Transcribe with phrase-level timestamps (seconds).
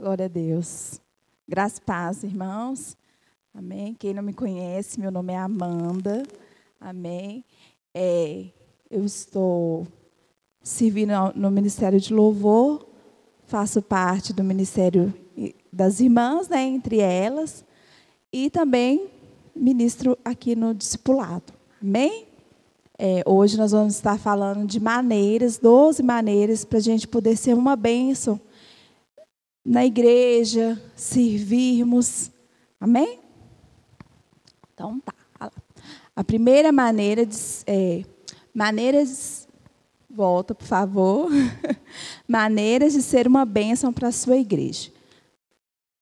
[0.00, 0.98] Glória a Deus.
[1.46, 2.96] Graças e paz, irmãos.
[3.52, 3.92] Amém.
[3.92, 6.22] Quem não me conhece, meu nome é Amanda.
[6.80, 7.44] Amém.
[7.92, 8.46] É,
[8.90, 9.86] eu estou
[10.62, 12.86] servindo no Ministério de Louvor,
[13.44, 15.12] faço parte do Ministério
[15.70, 17.62] das Irmãs, né, entre elas,
[18.32, 19.06] e também
[19.54, 21.52] ministro aqui no Discipulado.
[21.82, 22.26] Amém?
[22.98, 27.52] É, hoje nós vamos estar falando de maneiras, 12 maneiras, para a gente poder ser
[27.52, 28.40] uma bênção
[29.64, 32.30] na igreja, servirmos.
[32.80, 33.18] Amém?
[34.72, 35.14] Então tá.
[36.14, 37.36] A primeira maneira de.
[37.66, 38.02] É,
[38.54, 39.48] maneiras.
[40.08, 41.30] Volta, por favor.
[42.26, 44.90] maneiras de ser uma bênção para a sua igreja.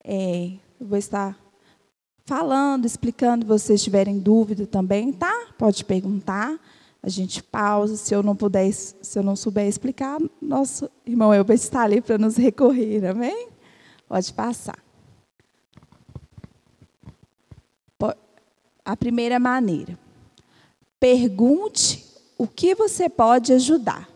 [0.03, 1.37] É, eu vou estar
[2.25, 5.47] falando, explicando, se vocês tiverem dúvida também, tá?
[5.57, 6.59] Pode perguntar.
[7.01, 7.95] A gente pausa.
[7.95, 12.17] Se eu não puder, se eu não souber explicar, nosso irmão Elber está ali para
[12.17, 13.48] nos recorrer, amém?
[14.09, 14.77] Pode passar.
[18.83, 19.95] A primeira maneira.
[20.99, 22.03] Pergunte
[22.39, 24.09] o que você pode ajudar.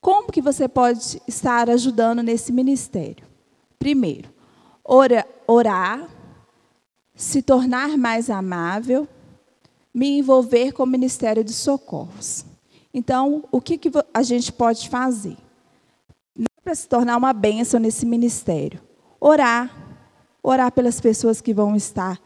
[0.00, 3.24] Como que você pode estar ajudando nesse ministério?
[3.78, 4.28] Primeiro,
[4.84, 6.08] ora, orar,
[7.14, 9.06] se tornar mais amável,
[9.94, 12.44] me envolver com o ministério de socorros.
[12.92, 15.36] Então, o que, que a gente pode fazer?
[16.64, 18.80] Para se tornar uma bênção nesse ministério.
[19.26, 19.74] Orar.
[20.42, 22.20] Orar pelas pessoas que vão estar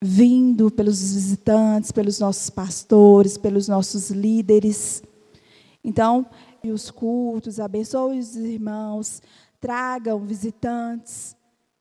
[0.00, 5.02] vindo pelos visitantes, pelos nossos pastores, pelos nossos líderes.
[5.82, 6.24] Então,
[6.62, 9.20] os cultos, abençoe os irmãos,
[9.60, 11.36] tragam visitantes,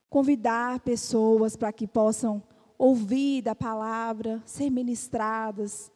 [0.09, 2.42] convidar pessoas para que possam
[2.80, 5.92] ouvir da palavra, ser ministradas.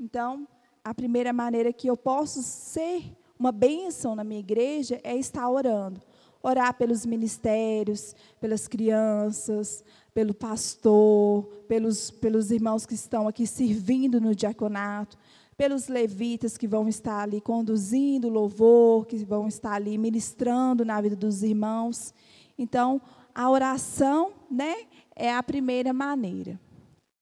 [0.00, 0.48] Então,
[0.82, 6.00] a primeira maneira que eu posso ser uma bênção na minha igreja é estar orando.
[6.42, 14.34] Orar pelos ministérios, pelas crianças, pelo pastor, pelos, pelos irmãos que estão aqui servindo no
[14.34, 15.16] diaconato,
[15.56, 21.16] pelos levitas que vão estar ali conduzindo louvor, que vão estar ali ministrando na vida
[21.16, 22.14] dos irmãos.
[22.56, 23.00] Então,
[23.34, 26.58] a oração, né, é a primeira maneira.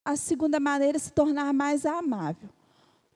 [0.04, 2.48] A segunda maneira é se tornar mais amável.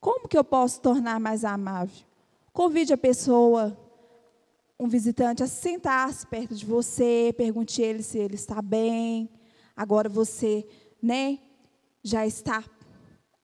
[0.01, 2.05] Como que eu posso tornar mais amável?
[2.53, 3.77] Convide a pessoa,
[4.81, 9.29] um visitante, a sentar-se perto de você, pergunte ele se ele está bem,
[9.77, 10.67] agora você,
[11.03, 11.39] né,
[12.03, 12.65] já está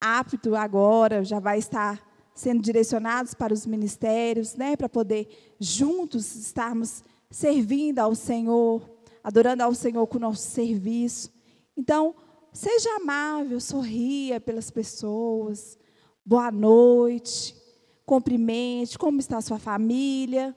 [0.00, 2.02] apto agora, já vai estar
[2.34, 5.28] sendo direcionados para os ministérios, né, para poder
[5.60, 8.88] juntos estarmos servindo ao Senhor,
[9.22, 11.30] adorando ao Senhor com o nosso serviço.
[11.76, 12.14] Então,
[12.50, 15.78] seja amável, sorria pelas pessoas.
[16.24, 17.54] Boa noite,
[18.06, 20.56] cumprimente, como está a sua família.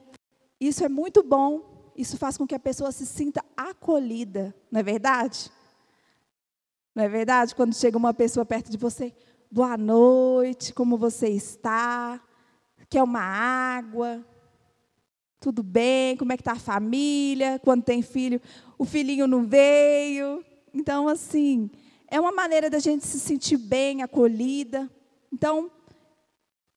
[0.60, 1.90] Isso é muito bom.
[1.96, 5.50] Isso faz com que a pessoa se sinta acolhida, não é verdade?
[6.94, 7.54] Não é verdade?
[7.54, 9.14] Quando chega uma pessoa perto de você,
[9.50, 12.20] boa noite, como você está?
[12.88, 14.24] Quer uma água?
[15.40, 16.16] Tudo bem?
[16.16, 17.58] Como é que está a família?
[17.64, 18.40] Quando tem filho,
[18.78, 20.44] o filhinho não veio.
[20.74, 21.70] Então, assim,
[22.08, 24.90] é uma maneira da gente se sentir bem, acolhida.
[25.32, 25.70] Então,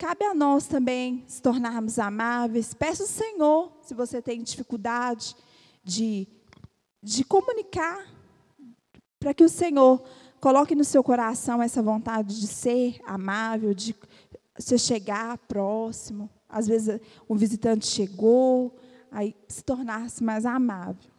[0.04, 2.74] cabe a nós também se tornarmos amáveis.
[2.74, 5.34] Peça ao Senhor, se você tem dificuldade
[5.82, 6.28] de,
[7.02, 8.06] de comunicar
[9.18, 10.04] para que o Senhor
[10.42, 13.96] coloque no seu coração essa vontade de ser amável, de
[14.60, 16.30] se chegar próximo.
[16.50, 17.00] Às vezes
[17.30, 18.76] um visitante chegou,
[19.10, 21.10] aí se tornar-se mais amável.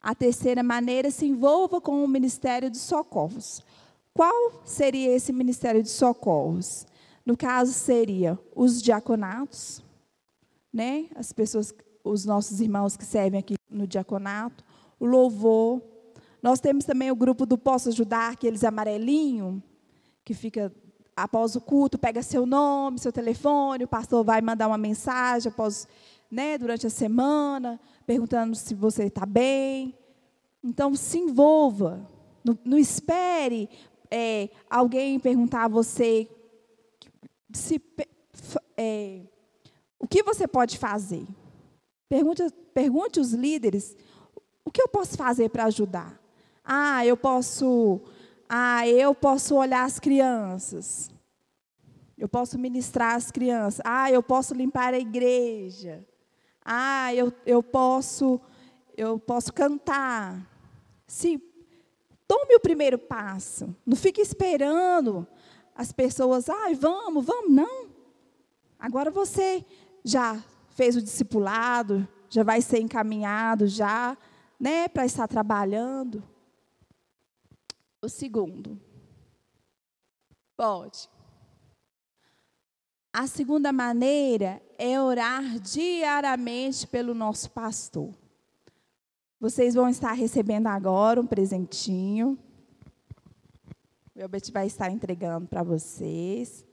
[0.00, 3.64] A terceira maneira, se envolva com o ministério de socorros.
[4.14, 6.86] Qual seria esse ministério de socorros?
[7.26, 9.82] No caso, seria os diaconatos,
[10.72, 11.06] né?
[11.16, 14.64] as pessoas, os nossos irmãos que servem aqui no diaconato,
[15.00, 15.82] o louvor,
[16.40, 19.60] nós temos também o grupo do Posso Ajudar, aqueles amarelinho,
[20.24, 20.72] que fica
[21.16, 25.88] após o culto, pega seu nome, seu telefone, o pastor vai mandar uma mensagem após,
[26.30, 29.98] né, durante a semana, perguntando se você está bem.
[30.62, 32.08] Então, se envolva.
[32.44, 33.68] Não, não espere
[34.10, 36.28] é, alguém perguntar a você
[37.56, 37.80] se,
[38.76, 39.22] é,
[39.98, 41.26] o que você pode fazer.
[42.08, 42.42] Pergunte,
[42.72, 43.96] pergunte os líderes
[44.64, 46.20] o que eu posso fazer para ajudar.
[46.64, 48.00] Ah, eu posso,
[48.48, 51.10] ah, eu posso olhar as crianças.
[52.18, 53.80] Eu posso ministrar as crianças.
[53.84, 56.04] Ah, eu posso limpar a igreja.
[56.64, 58.40] Ah, eu, eu posso
[58.96, 60.50] eu posso cantar.
[61.06, 61.40] Se
[62.26, 63.74] tome o primeiro passo.
[63.84, 65.26] Não fique esperando
[65.76, 67.88] as pessoas, ai, vamos, vamos, não.
[68.78, 69.64] Agora você
[70.02, 74.16] já fez o discipulado, já vai ser encaminhado já,
[74.58, 76.22] né, para estar trabalhando.
[78.02, 78.80] O segundo.
[80.56, 81.08] Pode.
[83.12, 88.14] A segunda maneira é orar diariamente pelo nosso pastor.
[89.38, 92.38] Vocês vão estar recebendo agora um presentinho.
[94.16, 96.64] O Elbert vai estar entregando para vocês.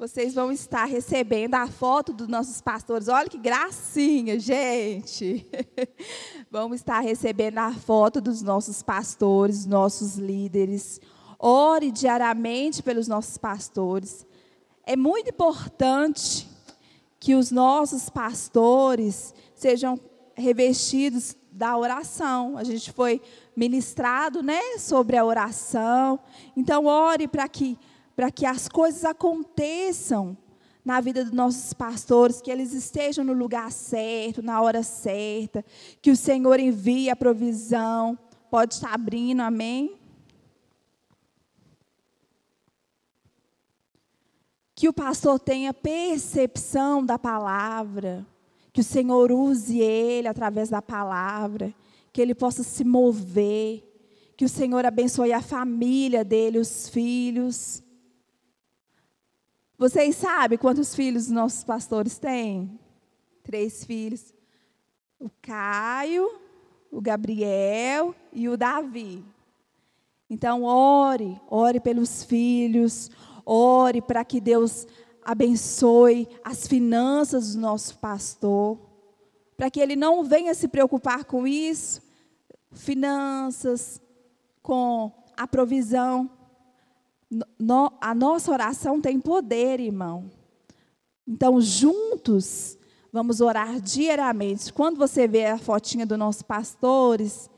[0.00, 3.06] Vocês vão estar recebendo a foto dos nossos pastores.
[3.06, 5.46] Olha que gracinha, gente.
[6.50, 11.02] Vamos estar recebendo a foto dos nossos pastores, nossos líderes.
[11.38, 14.26] Ore diariamente pelos nossos pastores.
[14.86, 16.48] É muito importante
[17.18, 20.00] que os nossos pastores sejam
[20.34, 22.56] revestidos da oração.
[22.56, 23.20] A gente foi
[23.54, 26.18] ministrado, né, sobre a oração.
[26.56, 27.78] Então ore para que
[28.20, 30.36] para que as coisas aconteçam
[30.84, 35.64] na vida dos nossos pastores, que eles estejam no lugar certo, na hora certa,
[36.02, 38.18] que o Senhor envie a provisão.
[38.50, 39.98] Pode estar abrindo, amém?
[44.74, 48.26] Que o pastor tenha percepção da palavra,
[48.70, 51.74] que o Senhor use ele através da palavra,
[52.12, 53.82] que ele possa se mover,
[54.36, 57.82] que o Senhor abençoe a família dele, os filhos
[59.80, 62.78] vocês sabem quantos filhos nossos pastores têm?
[63.42, 64.34] Três filhos.
[65.18, 66.38] O Caio,
[66.92, 69.24] o Gabriel e o Davi.
[70.28, 73.10] Então, ore, ore pelos filhos,
[73.46, 74.86] ore para que Deus
[75.24, 78.78] abençoe as finanças do nosso pastor,
[79.56, 82.02] para que ele não venha se preocupar com isso,
[82.70, 83.98] finanças,
[84.62, 86.30] com a provisão
[87.58, 90.30] no, a nossa oração tem poder, irmão.
[91.26, 92.76] Então, juntos,
[93.12, 94.72] vamos orar diariamente.
[94.72, 97.48] Quando você vê a fotinha dos nossos pastores,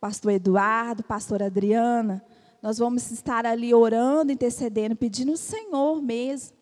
[0.00, 2.22] pastor Eduardo, pastor Adriana,
[2.62, 6.56] nós vamos estar ali orando, intercedendo, pedindo ao Senhor mesmo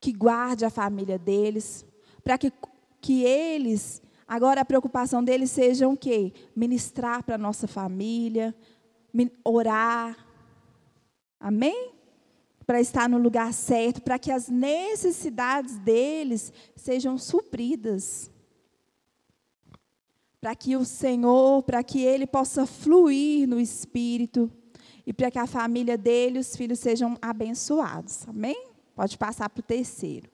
[0.00, 1.84] que guarde a família deles,
[2.22, 2.52] para que,
[3.00, 6.32] que eles, agora a preocupação deles seja o quê?
[6.54, 8.54] Ministrar para a nossa família,
[9.44, 10.25] orar,
[11.38, 11.92] Amém?
[12.66, 18.30] Para estar no lugar certo, para que as necessidades deles sejam supridas.
[20.40, 24.50] Para que o Senhor, para que ele possa fluir no espírito
[25.06, 28.26] e para que a família dele, os filhos sejam abençoados.
[28.28, 28.68] Amém?
[28.94, 30.28] Pode passar para o terceiro.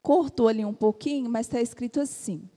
[0.00, 2.48] Cortou ali um pouquinho, mas está escrito assim: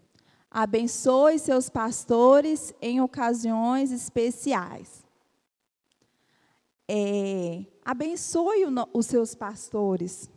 [0.51, 5.06] abençoe seus pastores em ocasiões especiais
[6.87, 10.29] é, abençoe o, os seus pastores,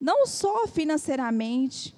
[0.00, 1.94] não só financeiramente.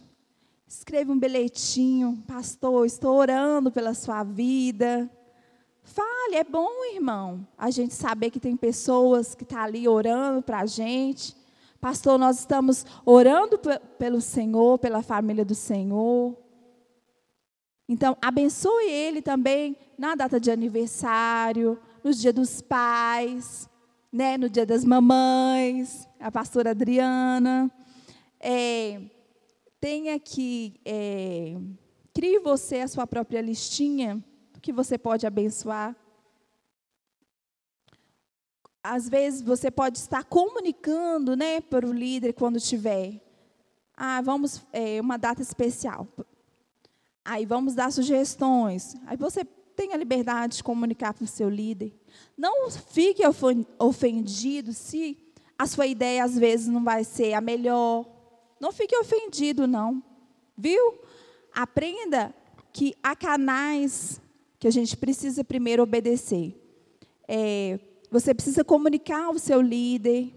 [0.67, 5.11] Escreva um bilhetinho, pastor, estou orando pela sua vida.
[5.83, 10.43] Fale, é bom, irmão, a gente saber que tem pessoas que estão tá ali orando
[10.43, 11.35] para a gente.
[11.81, 13.59] Pastor, nós estamos orando
[13.99, 16.37] pelo Senhor, pela família do Senhor.
[17.89, 23.69] Então, abençoe ele também na data de aniversário, nos dias dos pais,
[24.11, 27.71] né, no dia das mamães, a pastora Adriana.
[28.41, 29.03] É,
[29.79, 31.55] tenha que é,
[32.15, 34.25] crie você a sua própria listinha
[34.55, 35.95] do que você pode abençoar.
[38.83, 43.23] Às vezes você pode estar comunicando, né, para o líder quando tiver.
[43.95, 46.09] Ah, vamos é, uma data especial.
[47.23, 48.97] Aí vamos dar sugestões.
[49.07, 51.98] Aí você tenha liberdade de comunicar para o seu líder.
[52.37, 53.23] Não fique
[53.79, 55.17] ofendido se
[55.59, 58.07] a sua ideia às vezes não vai ser a melhor.
[58.61, 60.03] Não fique ofendido, não.
[60.57, 60.95] Viu?
[61.53, 62.35] Aprenda
[62.73, 64.21] que há canais
[64.59, 66.55] que a gente precisa primeiro obedecer.
[67.27, 67.79] É,
[68.11, 70.33] você precisa comunicar ao seu líder.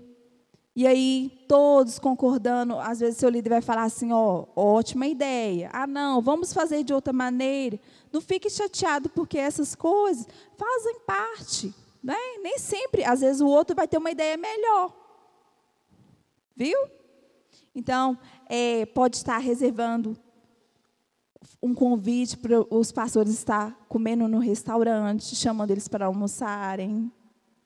[0.73, 5.69] E aí, todos concordando, às vezes seu líder vai falar assim, ó, ótima ideia.
[5.73, 7.77] Ah, não, vamos fazer de outra maneira.
[8.11, 10.25] Não fique chateado porque essas coisas
[10.57, 11.75] fazem parte.
[12.01, 12.15] Né?
[12.41, 14.95] Nem sempre, às vezes o outro vai ter uma ideia melhor.
[16.55, 16.77] Viu?
[17.75, 20.17] Então, é, pode estar reservando
[21.61, 27.11] um convite para os pastores estar comendo no restaurante, chamando eles para almoçarem.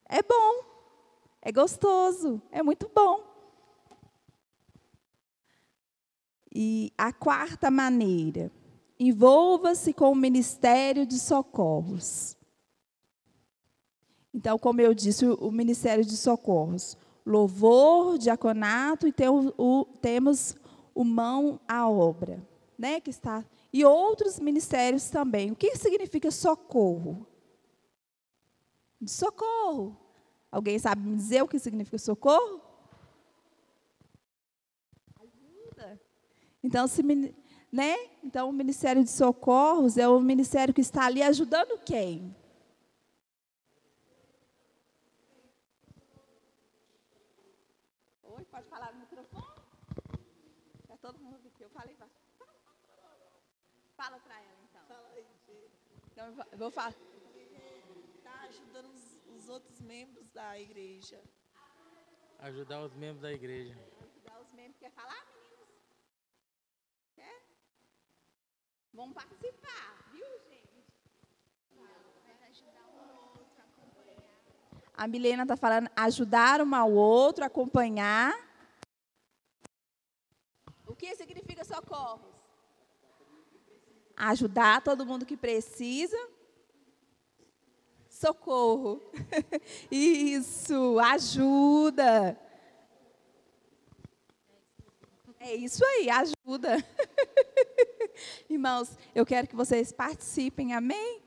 [0.10, 0.75] É bom,
[1.46, 3.24] é gostoso, é muito bom.
[6.54, 8.52] E a quarta maneira,
[9.00, 12.36] envolva-se com o ministério de socorros.
[14.34, 20.56] Então, como eu disse, o, ministério de socorros, louvor, diaconato e tem o, o, temos
[20.96, 22.42] o mão à obra,
[22.78, 25.52] né, que está e outros ministérios também.
[25.52, 27.28] O que significa socorro?
[29.06, 30.05] Socorro.
[30.56, 32.62] Alguém sabe me dizer o que significa socorro?
[35.20, 36.00] Ajuda.
[36.64, 37.94] Então, se, né?
[38.24, 42.34] então, o Ministério de Socorros é o ministério que está ali ajudando quem?
[48.24, 49.44] Oi, pode falar no microfone?
[50.84, 51.66] Está todo mundo aqui.
[51.66, 51.94] Eu falei.
[53.98, 54.82] Fala para ela, então.
[54.88, 55.26] Fala aí,
[56.14, 56.96] Então, eu vou falar.
[59.46, 61.22] Os, os outros membros da igreja.
[62.40, 63.78] Ajudar os membros da igreja.
[64.02, 64.78] Ajudar os membros.
[64.80, 65.70] Quer falar, meninos?
[67.14, 67.44] Quer?
[68.92, 70.84] Vamos participar, viu, gente?
[72.50, 74.24] ajudar um outro, acompanhar.
[74.96, 78.34] A Milena está falando ajudar um ao outro, acompanhar.
[80.88, 82.34] O que significa socorro?
[84.18, 86.18] ajudar todo mundo que precisa.
[88.16, 89.02] Socorro.
[89.92, 92.40] Isso, ajuda.
[95.38, 96.84] É isso aí, ajuda.
[98.50, 101.22] Irmãos, eu quero que vocês participem, amém?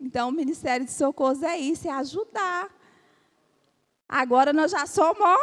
[0.00, 2.68] Então, o Ministério de Socorro é isso, é ajudar.
[4.06, 5.38] Agora nós já somos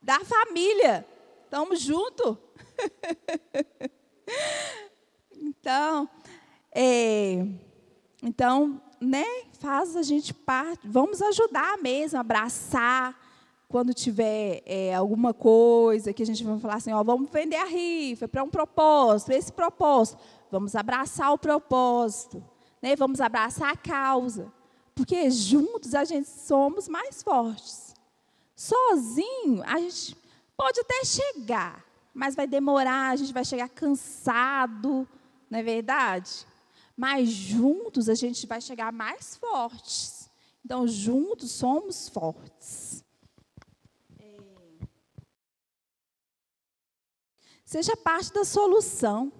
[0.00, 1.08] da família.
[1.44, 2.36] Estamos juntos.
[5.36, 6.08] Então,
[6.70, 7.44] é,
[8.24, 9.24] então, né,
[9.60, 13.14] faz a gente parte, vamos ajudar mesmo, abraçar,
[13.68, 17.66] quando tiver é, alguma coisa que a gente vai falar assim, ó, vamos vender a
[17.66, 20.18] rifa para um propósito, esse propósito,
[20.50, 22.42] vamos abraçar o propósito,
[22.80, 24.50] né, vamos abraçar a causa,
[24.94, 27.94] porque juntos a gente somos mais fortes.
[28.56, 30.16] Sozinho, a gente
[30.56, 35.06] pode até chegar, mas vai demorar, a gente vai chegar cansado,
[35.50, 36.46] não é verdade?
[36.96, 40.30] Mas juntos a gente vai chegar mais fortes.
[40.64, 43.04] Então, juntos somos fortes.
[47.64, 49.32] Seja parte da solução.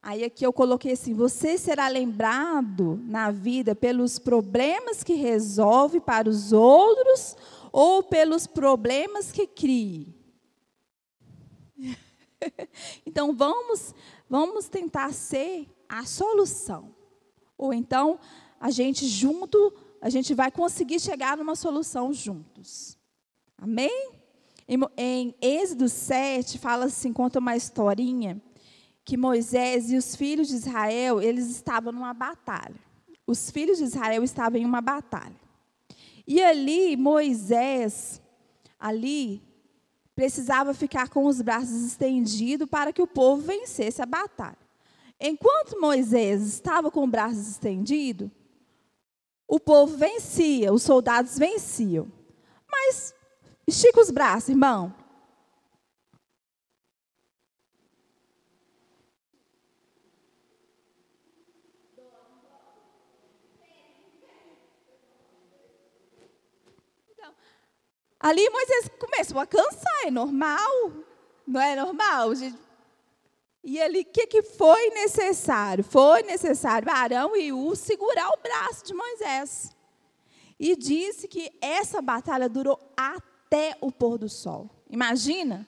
[0.00, 6.28] Aí aqui eu coloquei assim: você será lembrado na vida pelos problemas que resolve para
[6.28, 7.36] os outros
[7.72, 10.14] ou pelos problemas que crie.
[13.06, 13.94] então vamos,
[14.28, 16.94] vamos tentar ser a solução.
[17.58, 18.18] Ou então
[18.58, 22.98] a gente junto, a gente vai conseguir chegar numa solução juntos.
[23.58, 24.12] Amém?
[24.66, 28.40] Em, em Êxodo 7 fala assim, conta uma historinha
[29.04, 32.80] que Moisés e os filhos de Israel, eles estavam numa batalha.
[33.26, 35.40] Os filhos de Israel estavam em uma batalha.
[36.26, 38.22] E ali Moisés
[38.78, 39.42] ali
[40.14, 44.61] precisava ficar com os braços estendidos para que o povo vencesse a batalha.
[45.24, 48.28] Enquanto Moisés estava com os braços estendidos,
[49.46, 52.10] o povo vencia, os soldados venciam.
[52.68, 53.14] Mas
[53.64, 54.92] estica os braços, irmão.
[68.18, 70.92] Ali Moisés começou a cansar, é normal?
[71.46, 72.30] Não é normal?
[73.64, 75.84] E ali, o que, que foi necessário?
[75.84, 79.74] Foi necessário Arão e U segurar o braço de Moisés.
[80.58, 84.68] E disse que essa batalha durou até o pôr do sol.
[84.90, 85.66] Imagina,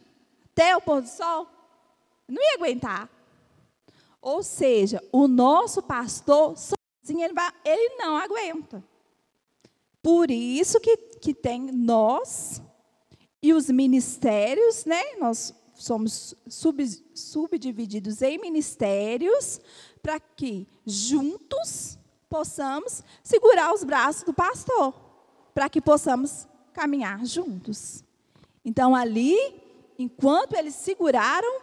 [0.51, 1.49] até o pôr do sol.
[2.27, 3.09] Não ia aguentar.
[4.21, 8.83] Ou seja, o nosso pastor sozinho, ele, vai, ele não aguenta.
[10.03, 12.61] Por isso que, que tem nós
[13.43, 15.03] e os ministérios, né?
[15.19, 19.61] Nós somos sub, subdivididos em ministérios
[20.03, 24.95] para que juntos possamos segurar os braços do pastor,
[25.53, 28.03] para que possamos caminhar juntos.
[28.65, 29.37] Então ali,
[29.99, 31.61] enquanto eles seguraram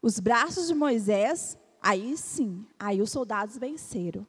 [0.00, 4.26] os braços de Moisés, aí sim, aí os soldados venceram.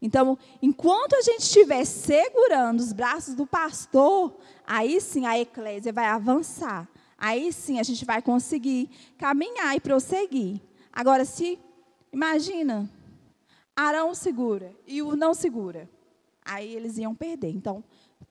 [0.00, 6.04] Então, enquanto a gente estiver segurando os braços do pastor, aí sim a eclésia vai
[6.04, 6.86] avançar.
[7.18, 10.60] Aí sim a gente vai conseguir caminhar e prosseguir.
[10.92, 11.58] Agora, se,
[12.12, 12.90] imagina,
[13.74, 15.88] Arão segura e o não segura,
[16.44, 17.50] aí eles iam perder.
[17.50, 17.82] Então,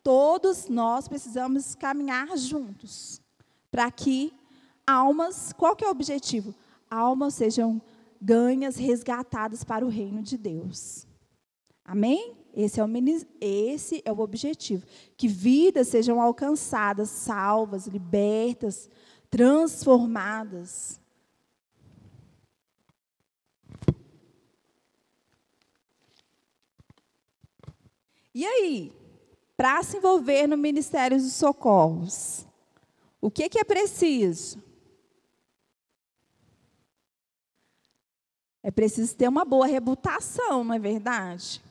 [0.01, 3.21] todos nós precisamos caminhar juntos
[3.71, 4.33] para que
[4.85, 6.53] almas, qual que é o objetivo?
[6.89, 7.81] Almas sejam
[8.21, 11.07] ganhas, resgatadas para o reino de Deus.
[11.83, 12.42] Amém?
[12.53, 12.87] Esse é, o,
[13.41, 14.85] esse é o objetivo.
[15.17, 18.87] Que vidas sejam alcançadas, salvas, libertas,
[19.27, 21.01] transformadas.
[28.35, 28.93] E aí,
[29.57, 32.45] para se envolver no Ministério dos Socorros,
[33.19, 34.61] o que, que é preciso?
[38.61, 41.62] É preciso ter uma boa reputação, não é verdade?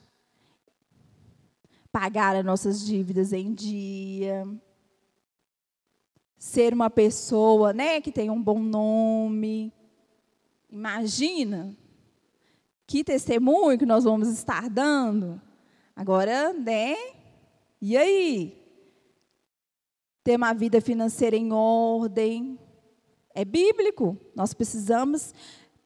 [1.93, 4.45] Pagar as nossas dívidas em dia.
[6.39, 9.73] Ser uma pessoa né, que tem um bom nome.
[10.71, 11.77] Imagina
[12.87, 15.41] que testemunho que nós vamos estar dando.
[15.95, 16.97] Agora, né?
[17.81, 18.59] E aí?
[20.25, 22.59] Ter uma vida financeira em ordem.
[23.35, 24.17] É bíblico.
[24.35, 25.35] Nós precisamos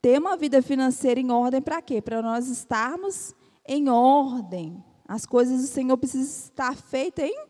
[0.00, 2.00] ter uma vida financeira em ordem para quê?
[2.00, 3.34] Para nós estarmos
[3.66, 4.84] em ordem.
[5.08, 7.46] As coisas do Senhor precisam estar feitas em,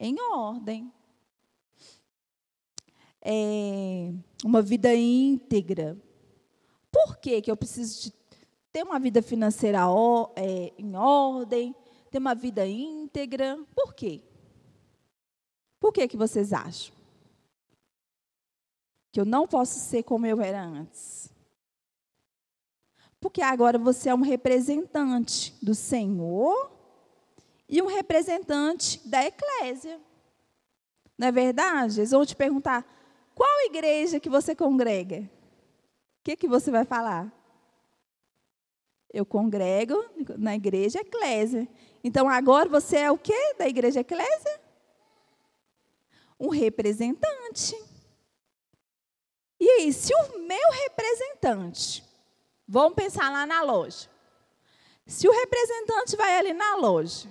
[0.00, 0.92] em ordem.
[3.22, 4.12] É,
[4.44, 5.96] uma vida íntegra.
[6.90, 8.12] Por que, que eu preciso
[8.72, 9.80] ter uma vida financeira
[10.34, 11.74] é, em ordem,
[12.10, 13.58] ter uma vida íntegra?
[13.74, 14.22] Por quê?
[15.78, 16.94] Por que, que vocês acham?
[19.12, 21.30] Que eu não posso ser como eu era antes.
[23.20, 26.75] Porque agora você é um representante do Senhor
[27.68, 30.00] e um representante da eclésia.
[31.18, 32.00] Não é verdade?
[32.00, 32.84] Eles vão te perguntar:
[33.34, 35.20] qual igreja que você congrega?
[35.20, 37.32] O que, que você vai falar?
[39.12, 40.04] Eu congrego
[40.36, 41.68] na igreja eclésia.
[42.02, 44.60] Então agora você é o quê da igreja eclésia?
[46.38, 47.74] Um representante.
[49.58, 52.06] E aí, se o meu representante
[52.68, 54.08] Vamos pensar lá na loja.
[55.06, 57.28] Se o representante vai ali na loja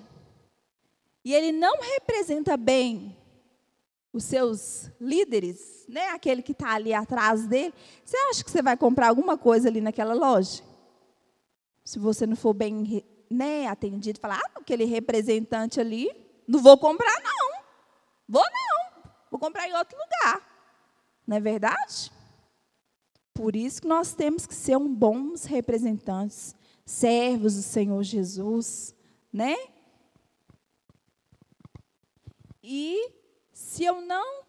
[1.25, 3.17] e ele não representa bem
[4.13, 7.73] os seus líderes, né, aquele que está ali atrás dele,
[8.05, 10.63] você acha que você vai comprar alguma coisa ali naquela loja?
[11.83, 16.09] Se você não for bem né, atendido, falar, ah, aquele representante ali,
[16.47, 17.59] não vou comprar não.
[18.29, 19.03] Vou não.
[19.31, 20.41] Vou comprar em outro lugar.
[21.27, 22.11] Não é verdade?
[23.33, 28.95] Por isso que nós temos que ser um bons representantes, servos do Senhor Jesus,
[29.33, 29.55] né?
[32.65, 33.11] E
[33.51, 34.43] se eu não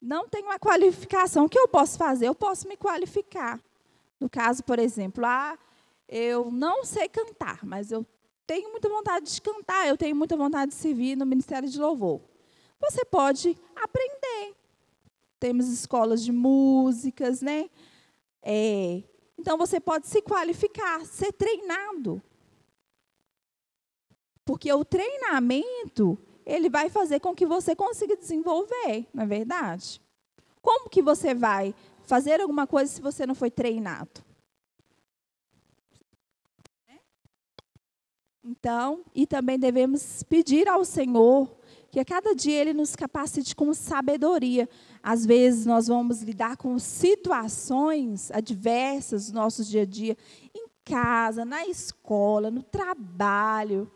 [0.00, 2.28] não tenho uma qualificação, o que eu posso fazer?
[2.28, 3.58] Eu posso me qualificar.
[4.20, 5.58] No caso, por exemplo, ah,
[6.06, 8.06] eu não sei cantar, mas eu
[8.46, 12.20] tenho muita vontade de cantar, eu tenho muita vontade de servir no Ministério de Louvor.
[12.78, 14.54] Você pode aprender
[15.44, 17.68] temos escolas de músicas, né?
[18.42, 19.02] É,
[19.38, 22.22] então você pode se qualificar, ser treinado.
[24.44, 30.00] Porque o treinamento, ele vai fazer com que você consiga desenvolver, não é verdade?
[30.60, 34.22] Como que você vai fazer alguma coisa se você não foi treinado?
[38.46, 41.50] Então, e também devemos pedir ao Senhor
[41.90, 44.68] que a cada dia Ele nos capacite com sabedoria.
[45.02, 50.16] Às vezes nós vamos lidar com situações adversas no nosso dia a dia,
[50.54, 53.90] em casa, na escola, no trabalho,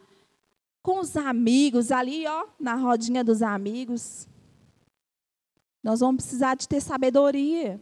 [0.89, 4.27] com os amigos, ali, ó, na rodinha dos amigos.
[5.83, 7.79] Nós vamos precisar de ter sabedoria.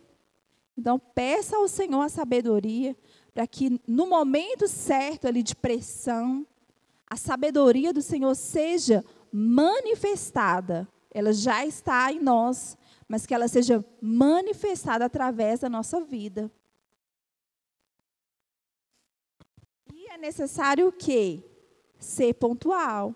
[0.76, 2.96] Então, peça ao Senhor a sabedoria,
[3.32, 6.44] para que no momento certo ali de pressão,
[7.08, 13.84] a sabedoria do Senhor seja manifestada, ela já está em nós, mas que ela seja
[14.00, 16.50] manifestada através da nossa vida.
[19.94, 21.44] E é necessário o quê?
[21.98, 23.14] Ser pontual.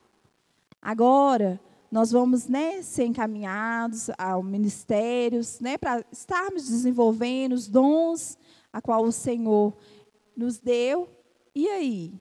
[0.81, 8.39] Agora, nós vamos né, ser encaminhados ao ministérios, né, para estarmos desenvolvendo os dons
[8.73, 9.75] a qual o Senhor
[10.37, 11.09] nos deu.
[11.55, 12.13] E aí?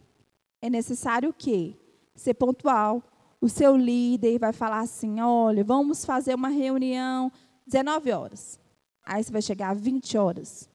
[0.61, 1.75] É necessário o quê?
[2.15, 3.01] Ser pontual,
[3.39, 7.31] o seu líder vai falar assim: olha, vamos fazer uma reunião
[7.65, 8.59] 19 horas.
[9.05, 10.69] Aí você vai chegar a 20 horas.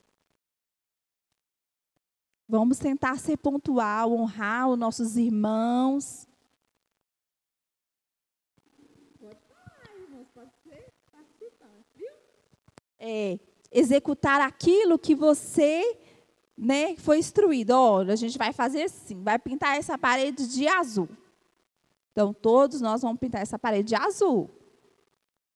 [2.56, 6.28] Vamos tentar ser pontual, honrar os nossos irmãos.
[12.96, 13.40] É,
[13.72, 15.98] executar aquilo que você
[16.56, 17.72] né, foi instruído.
[17.72, 21.08] Olha, a gente vai fazer assim, vai pintar essa parede de azul.
[22.12, 24.48] Então, todos nós vamos pintar essa parede de azul.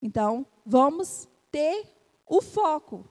[0.02, 1.94] Então, vamos ter
[2.26, 3.08] o foco.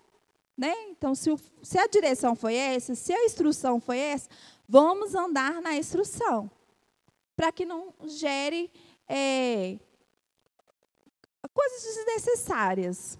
[0.58, 0.74] Né?
[0.90, 4.28] Então, se, o, se a direção foi essa, se a instrução foi essa,
[4.68, 6.50] vamos andar na instrução.
[7.36, 8.72] Para que não gere
[9.08, 9.78] é,
[11.54, 13.20] coisas desnecessárias.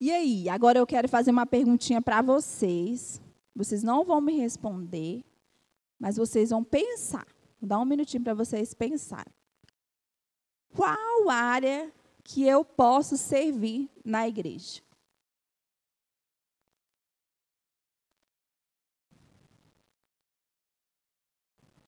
[0.00, 3.20] E aí, agora eu quero fazer uma perguntinha para vocês.
[3.54, 5.24] Vocês não vão me responder,
[5.98, 7.26] mas vocês vão pensar.
[7.58, 9.32] Vou dar um minutinho para vocês pensarem.
[10.74, 11.90] Qual área
[12.26, 14.82] que eu posso servir na igreja?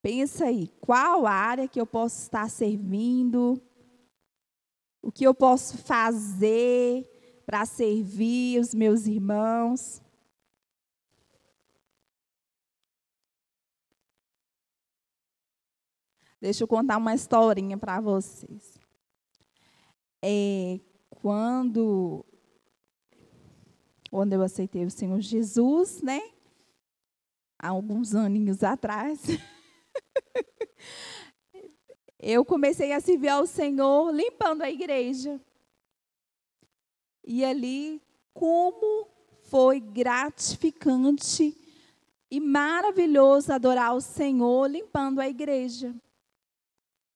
[0.00, 3.60] Pensa aí, qual área que eu posso estar servindo?
[5.02, 10.00] O que eu posso fazer para servir os meus irmãos?
[16.40, 18.77] Deixa eu contar uma historinha para vocês.
[20.22, 22.24] É, quando,
[24.10, 26.20] quando eu aceitei o Senhor Jesus, né?
[27.58, 29.20] Há alguns aninhos atrás,
[32.18, 35.40] eu comecei a servir ao Senhor limpando a igreja.
[37.24, 38.00] E ali,
[38.32, 39.08] como
[39.42, 41.56] foi gratificante
[42.30, 45.94] e maravilhoso adorar o Senhor limpando a igreja.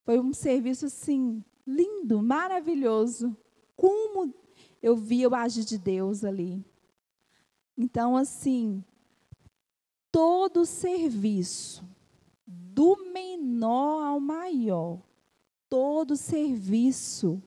[0.04, 3.36] Foi um serviço, assim, lindo, maravilhoso.
[3.76, 4.34] Como
[4.82, 6.64] eu via o agir de Deus ali.
[7.76, 8.84] Então, assim,
[10.10, 11.84] todo serviço,
[12.46, 15.00] do menor ao maior,
[15.68, 17.42] todo serviço,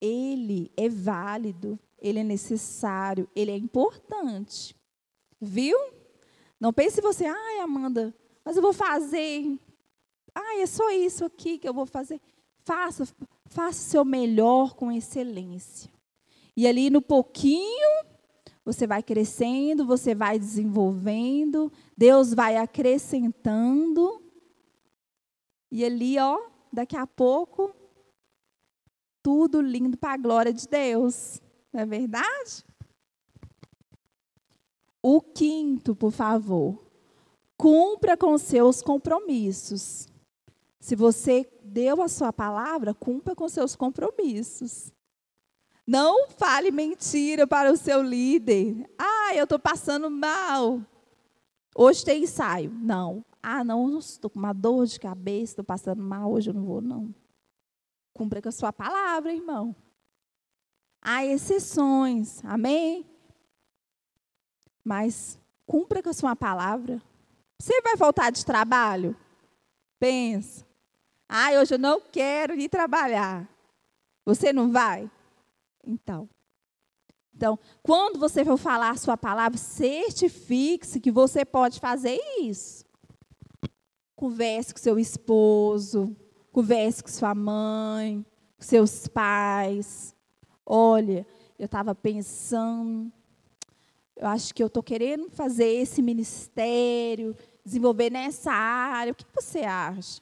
[0.00, 4.74] ele é válido, ele é necessário, ele é importante.
[5.40, 5.78] Viu?
[6.60, 9.58] Não pense você, ai, Amanda, mas eu vou fazer
[10.34, 12.20] ah, é só isso aqui que eu vou fazer.
[12.64, 13.06] Faça,
[13.46, 15.90] faça o seu melhor com excelência.
[16.56, 18.04] E ali no pouquinho,
[18.64, 24.22] você vai crescendo, você vai desenvolvendo, Deus vai acrescentando.
[25.70, 26.38] E ali, ó,
[26.72, 27.74] daqui a pouco,
[29.22, 31.40] tudo lindo para a glória de Deus.
[31.72, 32.64] Não é verdade?
[35.02, 36.78] O quinto, por favor.
[37.56, 40.11] Cumpra com seus compromissos.
[40.82, 44.92] Se você deu a sua palavra, cumpra com seus compromissos.
[45.86, 48.90] Não fale mentira para o seu líder.
[48.98, 50.84] Ah, eu estou passando mal.
[51.76, 52.72] Hoje tem ensaio.
[52.72, 53.24] Não.
[53.40, 56.80] Ah, não, estou com uma dor de cabeça, estou passando mal, hoje eu não vou,
[56.80, 57.14] não.
[58.12, 59.76] Cumpra com a sua palavra, irmão.
[61.00, 63.06] Há exceções, amém?
[64.82, 67.00] Mas cumpra com a sua palavra.
[67.60, 69.16] Você vai voltar de trabalho?
[70.00, 70.71] Pensa.
[71.34, 73.48] Ah, hoje eu não quero ir trabalhar.
[74.22, 75.10] Você não vai?
[75.82, 76.28] Então.
[77.34, 82.84] Então, quando você for falar a sua palavra, certifique-se que você pode fazer isso.
[84.14, 86.14] Converse com seu esposo,
[86.52, 88.22] converse com sua mãe,
[88.58, 90.14] com seus pais.
[90.66, 91.26] Olha,
[91.58, 93.10] eu estava pensando,
[94.16, 99.14] eu acho que eu estou querendo fazer esse ministério, desenvolver nessa área.
[99.14, 100.20] O que você acha?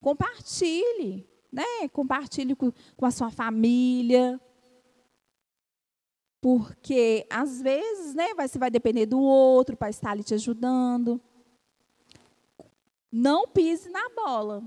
[0.00, 1.88] Compartilhe, né?
[1.92, 4.40] Compartilhe com, com a sua família.
[6.40, 11.20] Porque, às vezes, né, você vai depender do outro para estar ali te ajudando.
[13.12, 14.64] Não pise na bola.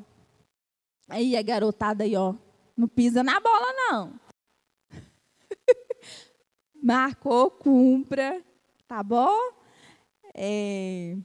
[1.09, 2.35] Aí a garotada aí, ó.
[2.77, 4.19] Não pisa na bola, não.
[6.81, 8.43] Marcou, cumpra,
[8.87, 9.37] tá bom?
[10.33, 11.17] É...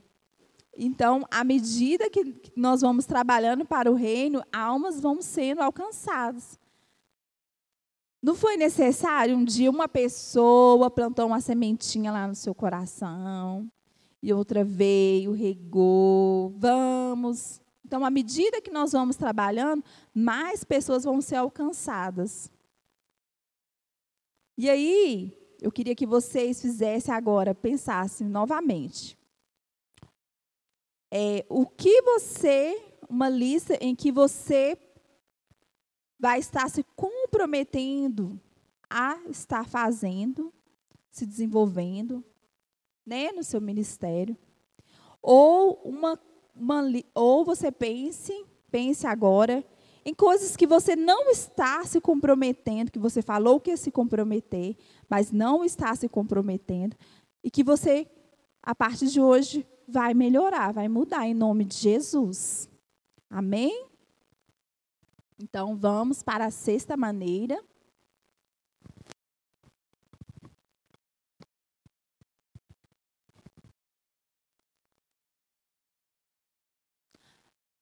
[0.80, 6.56] Então, à medida que nós vamos trabalhando para o reino, almas vão sendo alcançadas.
[8.22, 13.68] Não foi necessário um dia uma pessoa plantou uma sementinha lá no seu coração
[14.22, 17.60] e outra veio, regou, vamos.
[17.84, 19.82] Então, à medida que nós vamos trabalhando,
[20.14, 22.48] mais pessoas vão ser alcançadas.
[24.56, 29.17] E aí, eu queria que vocês fizessem agora, pensassem novamente
[31.10, 34.76] é, o que você, uma lista em que você
[36.18, 38.40] vai estar se comprometendo
[38.90, 40.52] a estar fazendo,
[41.10, 42.24] se desenvolvendo,
[43.06, 44.36] né, no seu ministério.
[45.22, 46.18] Ou uma,
[46.54, 46.82] uma
[47.14, 48.32] ou você pense,
[48.70, 49.64] pense agora
[50.04, 54.76] em coisas que você não está se comprometendo, que você falou que ia se comprometer,
[55.08, 56.96] mas não está se comprometendo,
[57.44, 58.06] e que você,
[58.62, 62.68] a partir de hoje, vai melhorar, vai mudar em nome de Jesus.
[63.30, 63.86] Amém?
[65.40, 67.58] Então, vamos para a sexta maneira.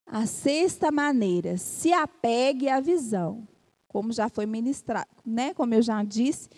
[0.07, 3.47] A sexta maneira, se apegue à visão.
[3.89, 5.53] Como já foi ministrado, né?
[5.53, 6.49] Como eu já disse,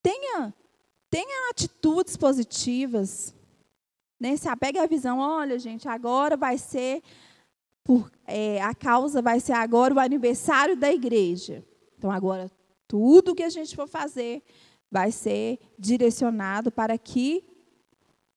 [0.00, 0.54] tenha,
[1.10, 3.34] tenha atitudes positivas.
[4.18, 4.36] Né?
[4.36, 5.18] Se apegue à visão.
[5.18, 7.02] Olha, gente, agora vai ser
[7.84, 11.64] por, é, a causa vai ser agora o aniversário da igreja.
[11.96, 12.50] Então, agora,
[12.86, 14.42] tudo que a gente for fazer
[14.90, 17.44] vai ser direcionado para que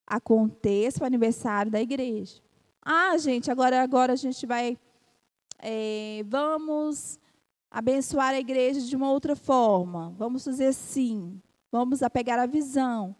[0.08, 2.42] aconteça o aniversário da igreja.
[2.82, 4.78] Ah, gente, agora, agora a gente vai.
[5.60, 7.20] É, vamos
[7.70, 10.14] abençoar a igreja de uma outra forma.
[10.18, 11.42] Vamos fazer assim.
[11.72, 13.16] Vamos apegar a visão.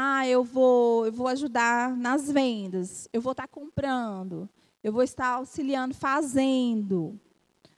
[0.00, 3.08] Ah, eu vou, eu vou ajudar nas vendas.
[3.12, 4.48] Eu vou estar comprando.
[4.80, 7.20] Eu vou estar auxiliando fazendo.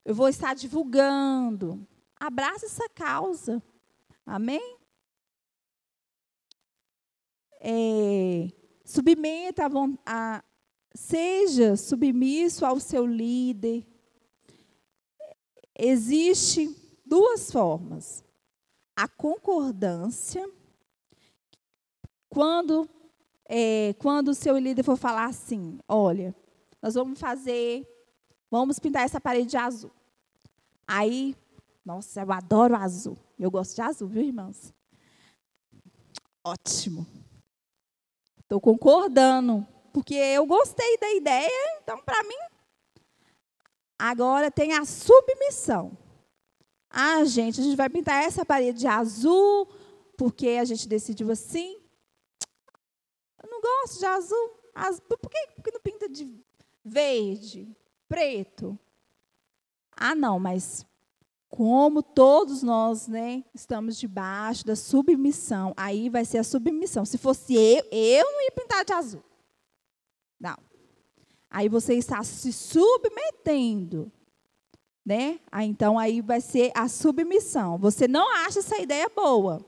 [0.04, 1.88] Eu vou estar divulgando.
[2.16, 3.62] Abraça essa causa.
[4.26, 4.76] Amém?
[7.58, 8.48] É,
[8.84, 9.70] submeta a,
[10.04, 10.44] a,
[10.92, 13.86] Seja submisso ao seu líder.
[15.74, 16.68] Existe
[17.02, 18.22] duas formas.
[18.94, 20.46] A concordância,
[22.30, 22.88] quando
[23.52, 26.32] é, quando o seu líder for falar assim, olha,
[26.80, 27.84] nós vamos fazer,
[28.48, 29.90] vamos pintar essa parede de azul.
[30.86, 31.36] Aí,
[31.84, 33.18] nossa, eu adoro azul.
[33.36, 34.72] Eu gosto de azul, viu, irmãos?
[36.44, 37.04] Ótimo.
[38.38, 42.38] Estou concordando porque eu gostei da ideia, então para mim.
[43.98, 45.98] Agora tem a submissão.
[46.88, 49.68] Ah, gente, a gente vai pintar essa parede de azul,
[50.16, 51.79] porque a gente decidiu assim.
[53.60, 54.50] Gosto de azul.
[54.74, 55.02] azul.
[55.08, 56.32] Por, que, por que não pinta de
[56.84, 57.68] verde,
[58.08, 58.78] preto?
[59.96, 60.86] Ah, não, mas
[61.50, 67.04] como todos nós, né, estamos debaixo da submissão, aí vai ser a submissão.
[67.04, 69.22] Se fosse eu, eu não ia pintar de azul.
[70.38, 70.56] Não.
[71.50, 74.10] Aí você está se submetendo.
[75.04, 75.40] Né?
[75.50, 77.76] Aí, então aí vai ser a submissão.
[77.78, 79.64] Você não acha essa ideia boa,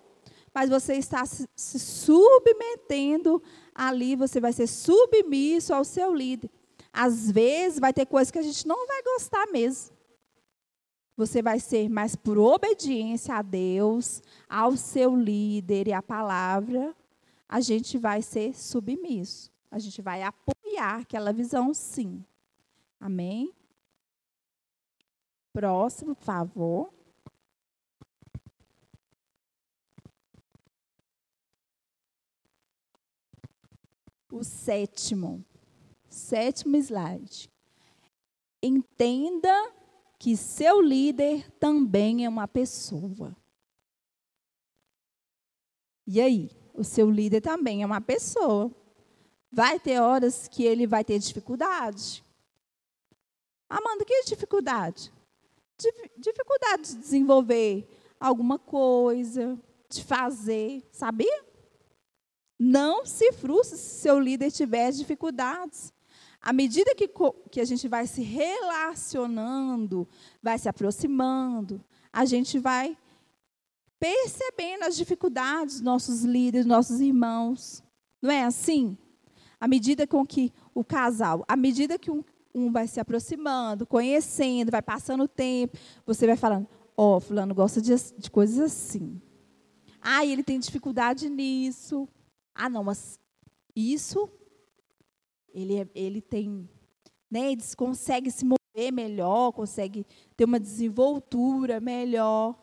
[0.55, 3.43] mas você está se submetendo
[3.75, 6.51] ali, você vai ser submisso ao seu líder.
[6.93, 9.97] Às vezes vai ter coisas que a gente não vai gostar mesmo.
[11.17, 16.95] Você vai ser mais por obediência a Deus, ao seu líder e à palavra,
[17.49, 19.53] a gente vai ser submisso.
[19.71, 22.25] A gente vai apoiar aquela visão, sim.
[22.99, 23.53] Amém?
[25.53, 27.02] Próximo, por favor.
[34.33, 35.45] O sétimo,
[36.09, 37.51] sétimo slide.
[38.63, 39.73] Entenda
[40.19, 43.37] que seu líder também é uma pessoa.
[46.07, 46.51] E aí?
[46.73, 48.75] O seu líder também é uma pessoa.
[49.51, 52.25] Vai ter horas que ele vai ter dificuldade.
[53.69, 55.13] Amanda, que dificuldade?
[56.17, 57.87] Dificuldade de desenvolver
[58.19, 61.52] alguma coisa, de fazer, sabia?
[62.65, 65.93] Não se frustre se seu líder tiver dificuldades.
[66.41, 67.09] À medida que,
[67.51, 70.07] que a gente vai se relacionando,
[70.43, 72.97] vai se aproximando, a gente vai
[73.99, 77.83] percebendo as dificuldades dos nossos líderes, nossos irmãos.
[78.21, 78.97] Não é assim?
[79.63, 84.73] à medida com que o casal, à medida que um, um vai se aproximando, conhecendo,
[84.73, 89.23] vai passando o tempo, você vai falando, ó, oh, fulano gosta de, de coisas assim.
[90.01, 92.09] Ah, ele tem dificuldade nisso.
[92.55, 93.19] Ah, não, mas
[93.75, 94.29] isso,
[95.53, 96.69] ele, é, ele tem,
[97.31, 102.57] né, ele consegue se mover melhor, consegue ter uma desenvoltura melhor.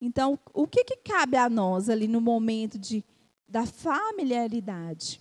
[0.00, 3.04] Então, o que, que cabe a nós ali no momento de,
[3.48, 5.20] da familiaridade?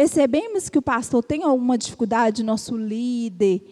[0.00, 3.62] percebemos que o pastor tem alguma dificuldade, nosso líder,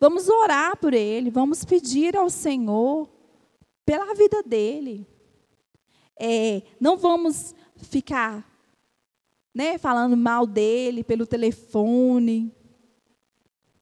[0.00, 3.06] vamos orar por ele, vamos pedir ao Senhor
[3.84, 5.06] pela vida dele.
[6.18, 8.48] É, não vamos ficar
[9.54, 12.54] né, falando mal dele pelo telefone.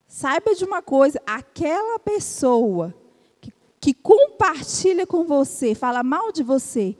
[0.07, 2.93] Saiba de uma coisa: aquela pessoa
[3.39, 6.97] que, que compartilha com você, fala mal de você,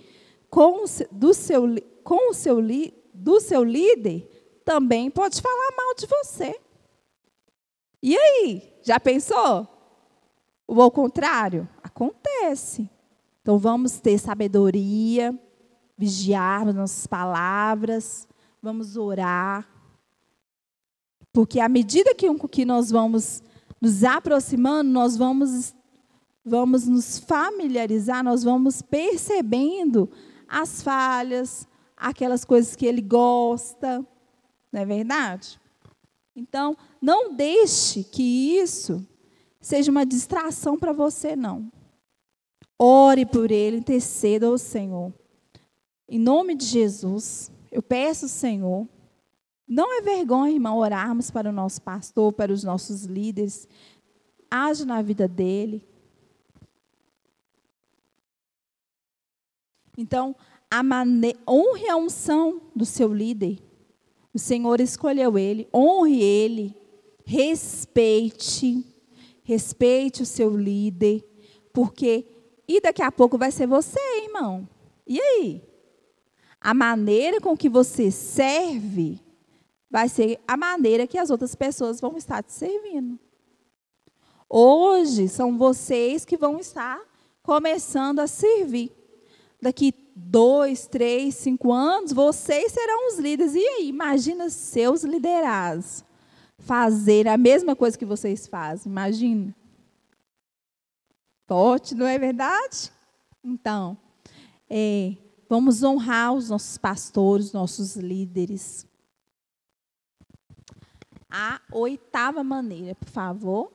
[0.49, 1.63] com, do seu,
[2.03, 2.57] com o seu,
[3.13, 4.27] do seu líder,
[4.63, 6.59] também pode falar mal de você.
[8.01, 9.67] E aí, já pensou?
[10.67, 11.67] O ao contrário?
[11.83, 12.89] Acontece.
[13.41, 15.37] Então vamos ter sabedoria,
[16.01, 18.27] vigiar nossas palavras,
[18.59, 19.67] vamos orar.
[21.31, 23.43] Porque à medida que, que nós vamos
[23.79, 25.75] nos aproximando, nós vamos,
[26.43, 30.09] vamos nos familiarizar, nós vamos percebendo
[30.47, 34.03] as falhas, aquelas coisas que ele gosta,
[34.71, 35.61] não é verdade?
[36.35, 39.05] Então, não deixe que isso
[39.59, 41.71] seja uma distração para você, não.
[42.79, 45.13] Ore por ele, interceda ao Senhor.
[46.13, 48.85] Em nome de Jesus, eu peço, Senhor,
[49.65, 53.65] não é vergonha, irmão, orarmos para o nosso pastor, para os nossos líderes.
[54.51, 55.87] Age na vida dele.
[59.97, 60.35] Então,
[60.69, 61.33] a mane...
[61.47, 63.59] honre a unção do seu líder.
[64.33, 66.75] O Senhor escolheu ele, honre ele,
[67.23, 68.85] respeite,
[69.43, 71.23] respeite o seu líder,
[71.71, 72.25] porque
[72.67, 74.67] e daqui a pouco vai ser você, irmão.
[75.07, 75.70] E aí?
[76.61, 79.19] A maneira com que você serve
[79.89, 83.19] vai ser a maneira que as outras pessoas vão estar te servindo.
[84.47, 87.01] Hoje são vocês que vão estar
[87.41, 88.91] começando a servir.
[89.59, 93.55] Daqui dois, três, cinco anos, vocês serão os líderes.
[93.55, 96.03] E aí, imagina seus liderados
[96.59, 98.91] fazer a mesma coisa que vocês fazem.
[98.91, 99.55] Imagina.
[101.47, 102.91] Forte, não é verdade?
[103.43, 103.97] Então,
[104.69, 105.15] é,
[105.51, 108.87] vamos honrar os nossos pastores, nossos líderes.
[111.29, 113.73] A oitava maneira, por favor.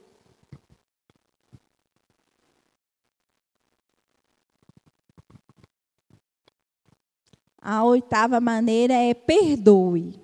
[7.61, 10.19] A oitava maneira é perdoe.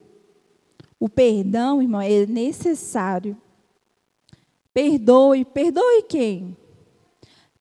[0.99, 3.37] O perdão, irmão, é necessário.
[4.73, 6.57] Perdoe, perdoe quem?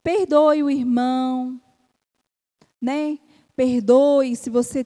[0.01, 1.59] Perdoe o irmão,
[2.81, 3.19] né?
[3.61, 4.83] Perdoe se você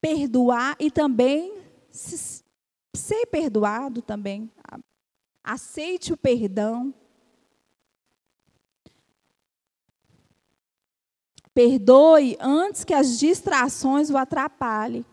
[0.00, 1.52] perdoar e também
[1.90, 2.44] se,
[2.94, 4.48] ser perdoado também.
[5.42, 6.94] Aceite o perdão.
[11.52, 15.04] Perdoe antes que as distrações o atrapalhem.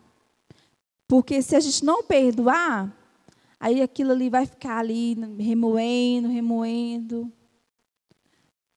[1.08, 2.96] Porque se a gente não perdoar,
[3.58, 7.32] aí aquilo ali vai ficar ali remoendo, remoendo.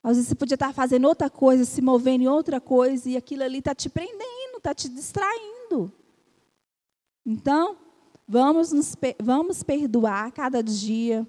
[0.07, 3.43] Às vezes você podia estar fazendo outra coisa, se movendo em outra coisa, e aquilo
[3.43, 5.91] ali está te prendendo, está te distraindo.
[7.25, 7.75] Então,
[8.27, 11.25] vamos, nos, vamos perdoar cada dia.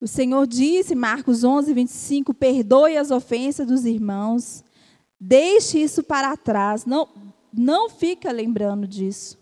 [0.00, 4.62] O Senhor disse, Marcos 11, 25, perdoe as ofensas dos irmãos,
[5.18, 6.84] Deixe isso para trás.
[6.84, 7.08] Não,
[7.52, 9.38] não fica lembrando disso.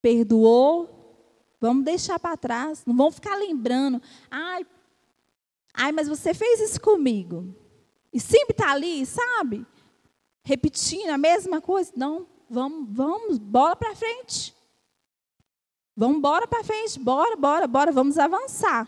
[0.00, 0.88] Perdoou,
[1.60, 2.84] vamos deixar para trás.
[2.86, 4.00] Não vamos ficar lembrando.
[4.30, 4.64] Ai,
[5.76, 7.54] ai, mas você fez isso comigo.
[8.12, 9.66] E sempre está ali, sabe?
[10.42, 11.92] Repetindo a mesma coisa.
[11.94, 14.56] Não, vamos, vamos, bora para frente.
[15.94, 18.86] Vamos embora para frente, bora, bora, bora, vamos avançar.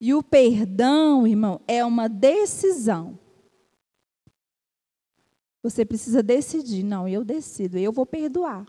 [0.00, 3.18] E o perdão, irmão, é uma decisão.
[5.62, 6.82] Você precisa decidir.
[6.82, 8.66] Não, eu decido, eu vou perdoar.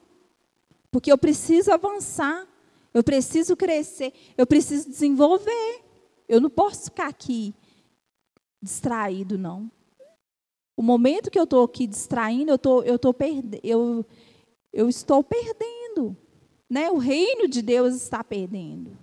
[0.89, 2.47] Porque eu preciso avançar,
[2.93, 5.84] eu preciso crescer, eu preciso desenvolver.
[6.28, 7.54] Eu não posso ficar aqui
[8.62, 9.71] distraído, não.
[10.78, 14.06] O momento que eu estou aqui distraindo, eu, tô, eu, tô perde, eu,
[14.71, 16.15] eu estou perdendo.
[16.69, 16.89] Né?
[16.89, 18.97] O reino de Deus está perdendo.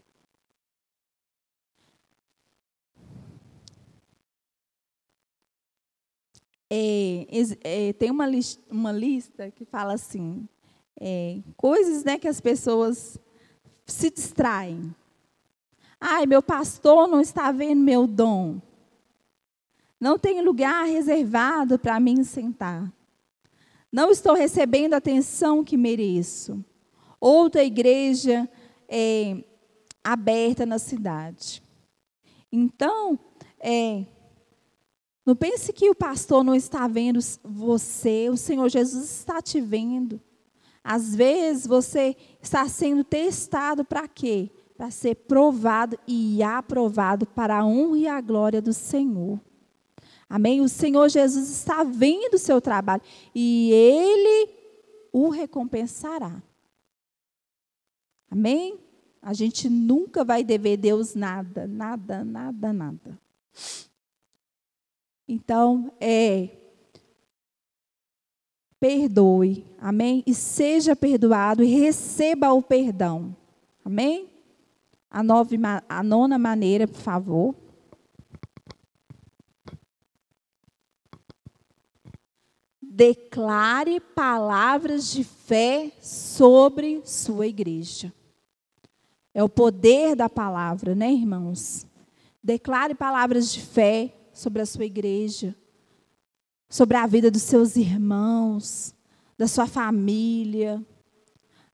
[6.70, 7.26] é,
[7.62, 10.48] é, tem uma, lista, uma lista que fala assim,
[11.00, 13.18] é, coisas né, que as pessoas
[13.86, 14.94] se distraem.
[16.00, 18.60] Ai, meu pastor não está vendo meu dom.
[19.98, 22.92] Não tem lugar reservado para mim sentar.
[23.90, 26.62] Não estou recebendo a atenção que mereço.
[27.18, 28.48] Outra igreja
[28.88, 29.42] é,
[30.04, 31.62] aberta na cidade.
[32.52, 33.18] Então,
[33.58, 34.04] é,
[35.24, 40.20] não pense que o pastor não está vendo você, o Senhor Jesus está te vendo.
[40.88, 44.48] Às vezes você está sendo testado para quê?
[44.76, 49.40] Para ser provado e aprovado para a honra e a glória do Senhor.
[50.30, 50.60] Amém?
[50.60, 53.02] O Senhor Jesus está vendo o seu trabalho
[53.34, 54.48] e Ele
[55.12, 56.40] o recompensará.
[58.30, 58.78] Amém?
[59.20, 63.18] A gente nunca vai dever Deus nada, nada, nada, nada.
[65.26, 66.48] Então, é
[68.86, 70.22] perdoe, amém?
[70.24, 73.36] E seja perdoado e receba o perdão,
[73.84, 74.28] amém?
[75.10, 75.58] A, nove,
[75.88, 77.54] a nona maneira, por favor.
[82.80, 88.12] Declare palavras de fé sobre sua igreja.
[89.34, 91.84] É o poder da palavra, né, irmãos?
[92.40, 95.56] Declare palavras de fé sobre a sua igreja,
[96.68, 98.94] sobre a vida dos seus irmãos,
[99.38, 100.84] da sua família.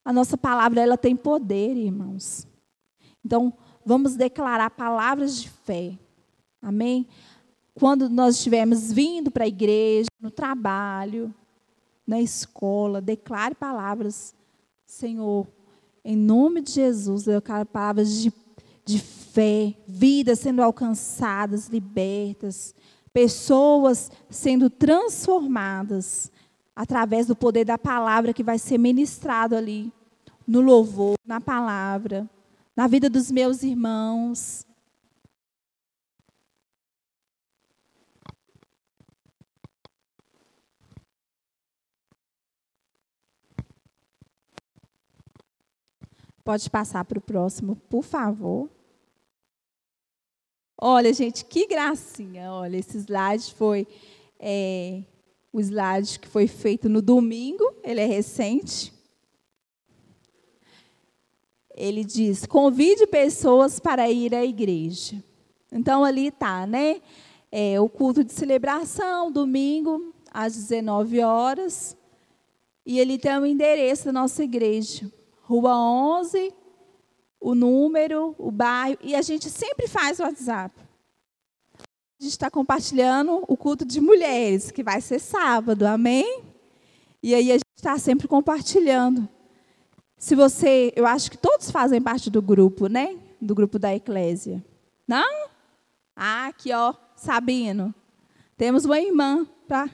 [0.03, 2.47] A nossa palavra ela tem poder, irmãos.
[3.25, 3.53] Então,
[3.85, 5.97] vamos declarar palavras de fé.
[6.61, 7.07] Amém?
[7.73, 11.33] Quando nós estivermos vindo para a igreja, no trabalho,
[12.05, 14.35] na escola, declare palavras,
[14.85, 15.47] Senhor,
[16.03, 18.31] em nome de Jesus, eu declaro palavras de,
[18.85, 22.75] de fé, vidas sendo alcançadas, libertas,
[23.13, 26.31] pessoas sendo transformadas
[26.75, 29.93] através do poder da palavra que vai ser ministrado ali,
[30.45, 32.27] no louvor, na palavra,
[32.75, 34.65] na vida dos meus irmãos.
[46.43, 48.69] Pode passar para o próximo, por favor.
[50.85, 52.51] Olha, gente, que gracinha.
[52.51, 53.87] Olha, esse slide foi
[54.37, 55.01] é,
[55.49, 58.91] o slide que foi feito no domingo, ele é recente.
[61.73, 65.23] Ele diz: convide pessoas para ir à igreja.
[65.71, 67.01] Então, ali está, né?
[67.49, 71.95] É, o culto de celebração, domingo, às 19 horas.
[72.85, 75.09] E ele tem o endereço da nossa igreja.
[75.43, 76.53] Rua 11,
[77.43, 80.73] o número, o bairro, e a gente sempre faz o WhatsApp.
[81.77, 86.41] A gente está compartilhando o culto de mulheres, que vai ser sábado, amém?
[87.21, 89.27] E aí a gente está sempre compartilhando.
[90.17, 93.17] Se você, eu acho que todos fazem parte do grupo, né?
[93.41, 94.63] Do grupo da Eclésia.
[95.05, 95.49] Não?
[96.15, 97.93] Ah, aqui, ó, Sabino.
[98.55, 99.89] Temos uma irmã para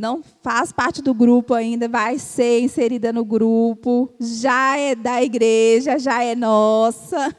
[0.00, 5.98] não faz parte do grupo ainda, vai ser inserida no grupo, já é da igreja,
[5.98, 7.36] já é nossa.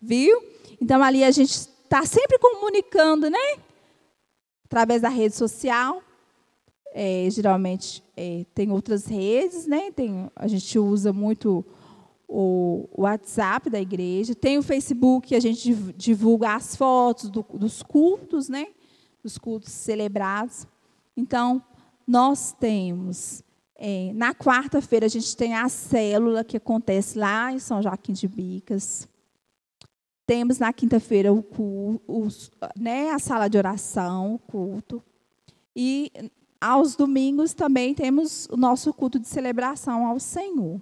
[0.00, 0.40] Viu?
[0.80, 3.58] Então ali a gente está sempre comunicando, né?
[4.64, 6.00] Através da rede social.
[6.94, 9.90] É, geralmente é, tem outras redes, né?
[9.90, 11.64] Tem, a gente usa muito
[12.28, 18.48] o WhatsApp da igreja, tem o Facebook, a gente divulga as fotos do, dos cultos,
[18.48, 18.68] né?
[19.22, 20.66] Dos cultos celebrados.
[21.16, 21.62] Então,
[22.06, 23.42] nós temos.
[23.76, 28.28] É, na quarta-feira, a gente tem a célula que acontece lá em São Joaquim de
[28.28, 29.08] Bicas.
[30.24, 31.44] Temos na quinta-feira o,
[32.06, 32.28] o,
[32.78, 35.02] né, a sala de oração, o culto.
[35.74, 36.12] E
[36.60, 40.80] aos domingos também temos o nosso culto de celebração ao Senhor.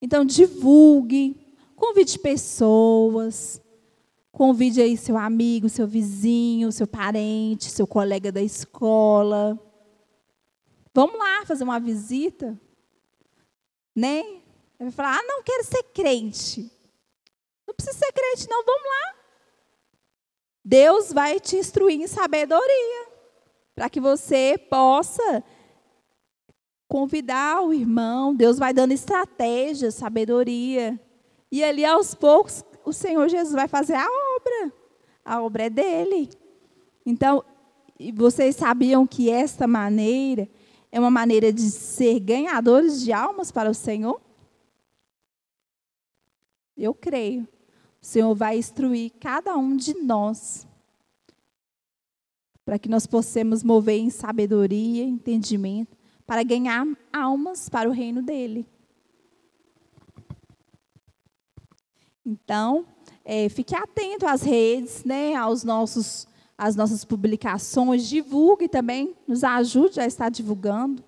[0.00, 1.36] Então, divulgue,
[1.76, 3.60] convide pessoas,
[4.32, 9.58] convide aí seu amigo, seu vizinho, seu parente, seu colega da escola.
[10.94, 12.58] Vamos lá fazer uma visita.
[13.94, 14.20] Né?
[14.20, 14.40] Ele
[14.78, 16.70] vai falar: ah, não quero ser crente.
[17.66, 19.14] Não precisa ser crente, não, vamos lá.
[20.64, 23.08] Deus vai te instruir em sabedoria,
[23.74, 25.42] para que você possa
[26.86, 28.34] convidar o irmão.
[28.34, 30.98] Deus vai dando estratégia, sabedoria.
[31.50, 34.72] E ali, aos poucos, o Senhor Jesus vai fazer a obra.
[35.24, 36.30] A obra é dele.
[37.04, 37.44] Então,
[38.14, 40.48] vocês sabiam que esta maneira
[40.94, 44.20] é uma maneira de ser ganhadores de almas para o Senhor?
[46.76, 47.48] Eu creio.
[48.00, 50.64] O Senhor vai instruir cada um de nós
[52.64, 58.64] para que nós possamos mover em sabedoria, entendimento, para ganhar almas para o reino dele.
[62.24, 62.86] Então,
[63.24, 70.00] é, fique atento às redes, né, aos nossos as nossas publicações, divulgue também, nos ajude
[70.00, 71.02] a estar divulgando.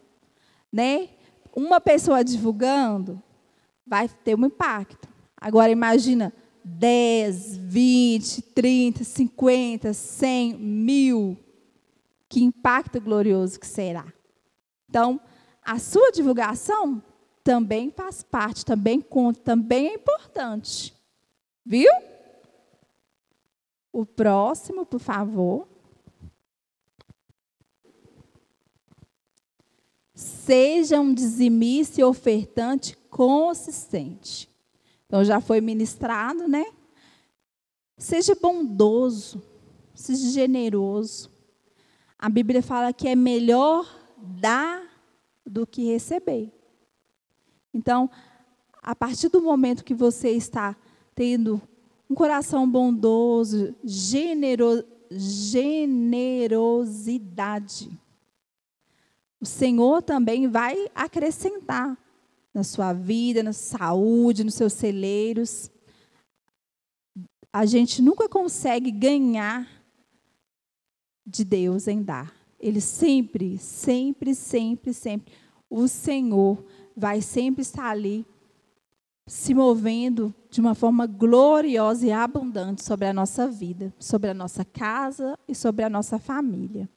[0.72, 1.08] Né?
[1.54, 3.22] Uma pessoa divulgando
[3.86, 5.08] vai ter um impacto.
[5.36, 6.32] Agora imagina
[6.64, 11.38] 10, 20, 30, 50, 100, mil.
[12.28, 14.12] Que impacto glorioso que será.
[14.88, 15.20] Então,
[15.62, 17.02] a sua divulgação
[17.44, 20.92] também faz parte, também conta, também é importante.
[21.64, 21.90] Viu?
[23.96, 25.66] O próximo, por favor.
[30.14, 34.50] Seja um dizimista e ofertante consistente.
[35.06, 36.66] Então já foi ministrado, né?
[37.96, 39.42] Seja bondoso,
[39.94, 41.30] seja generoso.
[42.18, 44.82] A Bíblia fala que é melhor dar
[45.42, 46.52] do que receber.
[47.72, 48.10] Então,
[48.74, 50.76] a partir do momento que você está
[51.14, 51.62] tendo
[52.08, 57.90] um coração bondoso, genero, generosidade.
[59.40, 61.98] O Senhor também vai acrescentar
[62.54, 65.70] na sua vida, na saúde, nos seus celeiros.
[67.52, 69.68] A gente nunca consegue ganhar
[71.26, 72.34] de Deus em dar.
[72.58, 75.34] Ele sempre, sempre, sempre, sempre,
[75.68, 76.64] o Senhor
[76.96, 78.24] vai sempre estar ali
[79.26, 84.64] se movendo de uma forma gloriosa e abundante sobre a nossa vida, sobre a nossa
[84.64, 86.88] casa e sobre a nossa família.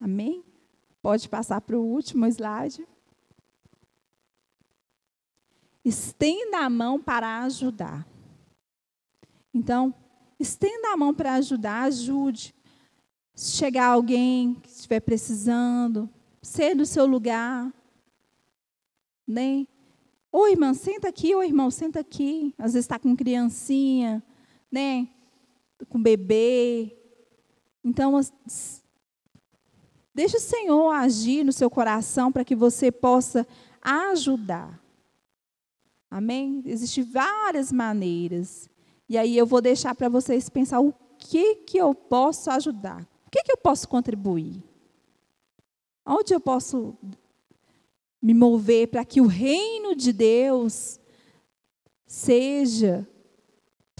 [0.00, 0.42] Amém?
[1.02, 2.86] Pode passar para o último slide.
[5.84, 8.06] Estenda a mão para ajudar.
[9.52, 9.94] Então,
[10.38, 12.54] estenda a mão para ajudar, ajude.
[13.34, 16.08] Se chegar alguém que estiver precisando,
[16.42, 17.72] ser no seu lugar,
[19.28, 19.66] né?
[20.32, 22.54] Ô irmã, senta aqui, ô irmão, senta aqui.
[22.58, 24.22] Às vezes está com criancinha,
[24.72, 25.08] né?
[25.88, 26.96] Com bebê.
[27.84, 28.18] Então,
[30.14, 33.46] deixe o Senhor agir no seu coração para que você possa
[33.82, 34.82] ajudar.
[36.10, 36.62] Amém?
[36.64, 38.68] Existem várias maneiras.
[39.08, 43.02] E aí eu vou deixar para vocês pensar o que, que eu posso ajudar.
[43.26, 44.62] O que, que eu posso contribuir?
[46.04, 46.96] Onde eu posso
[48.20, 50.98] me mover para que o reino de Deus
[52.06, 53.06] seja,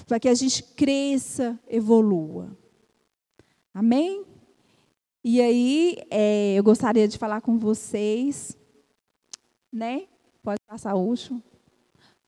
[0.07, 2.57] para que a gente cresça, evolua.
[3.73, 4.25] Amém?
[5.23, 8.57] E aí, é, eu gostaria de falar com vocês,
[9.73, 10.07] né?
[10.43, 11.43] Pode passar o último.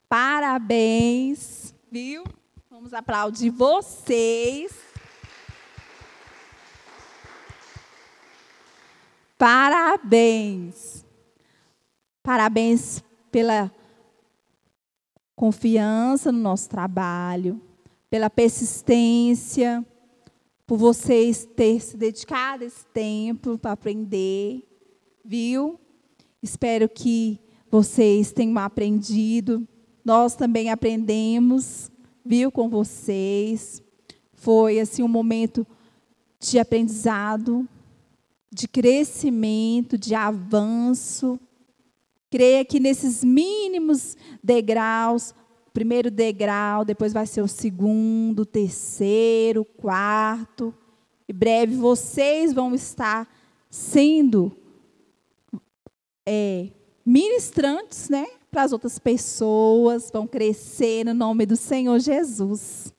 [0.08, 2.24] Parabéns, viu?
[2.68, 4.72] Vamos aplaudir vocês.
[9.38, 11.06] Parabéns.
[12.22, 13.72] Parabéns pela
[15.34, 17.60] confiança no nosso trabalho,
[18.10, 19.84] pela persistência,
[20.66, 24.62] por vocês ter se dedicado esse tempo para aprender,
[25.24, 25.80] viu?
[26.42, 27.40] Espero que
[27.70, 29.66] vocês tenham aprendido.
[30.04, 31.90] Nós também aprendemos,
[32.24, 33.82] viu, com vocês.
[34.34, 35.66] Foi assim um momento
[36.38, 37.68] de aprendizado,
[38.52, 41.38] de crescimento, de avanço.
[42.30, 45.34] Creia que nesses mínimos degraus,
[45.72, 50.72] primeiro degrau, depois vai ser o segundo, terceiro, quarto.
[51.28, 53.28] Em breve vocês vão estar
[53.68, 54.56] sendo
[56.24, 56.68] é,
[57.04, 58.26] ministrantes, né?
[58.50, 62.92] Para as outras pessoas, vão crescer no nome do Senhor Jesus.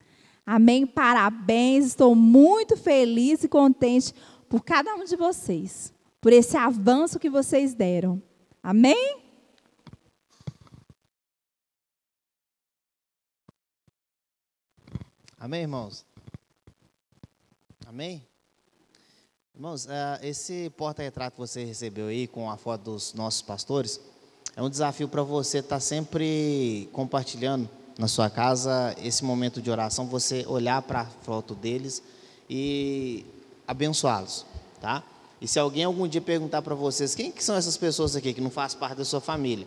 [0.44, 0.86] Amém?
[0.86, 4.12] Parabéns, estou muito feliz e contente
[4.48, 8.20] por cada um de vocês, por esse avanço que vocês deram.
[8.62, 9.21] Amém?
[15.42, 16.04] Amém, irmãos?
[17.84, 18.24] Amém?
[19.52, 24.00] Irmãos, eh, esse porta-retrato que você recebeu aí com a foto dos nossos pastores
[24.54, 27.68] é um desafio para você estar tá sempre compartilhando
[27.98, 32.00] na sua casa esse momento de oração, você olhar para a foto deles
[32.48, 33.26] e
[33.66, 34.46] abençoá-los,
[34.80, 35.02] tá?
[35.40, 38.40] E se alguém algum dia perguntar para vocês quem que são essas pessoas aqui que
[38.40, 39.66] não faz parte da sua família,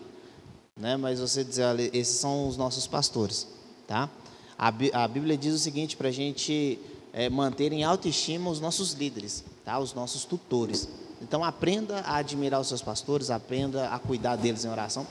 [0.79, 0.95] né?
[0.95, 3.45] Mas você dizer, olha, esses são os nossos pastores,
[3.85, 4.09] tá?
[4.57, 4.71] A,
[5.07, 6.79] Bíblia diz o seguinte para a gente
[7.11, 9.77] é, manter em autoestima os nossos líderes, tá?
[9.79, 10.87] os nossos tutores.
[11.21, 15.05] Então aprenda a admirar os seus pastores, aprenda a cuidar deles em oração.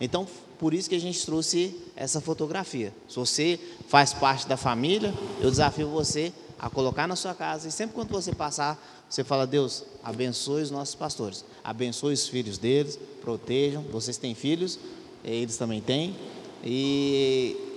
[0.00, 0.26] Então,
[0.58, 2.92] por isso que a gente trouxe essa fotografia.
[3.08, 7.72] Se você faz parte da família, eu desafio você a colocar na sua casa e
[7.72, 8.78] sempre quando você passar,
[9.08, 13.82] você fala: Deus, abençoe os nossos pastores, abençoe os filhos deles, protejam.
[13.90, 14.78] Vocês têm filhos,
[15.24, 16.16] eles também têm.
[16.64, 17.69] E